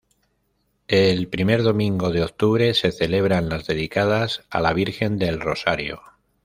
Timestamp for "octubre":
2.23-2.73